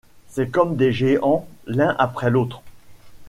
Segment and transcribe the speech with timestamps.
[0.29, 2.63] C’était comme des géants l’un après l’autre.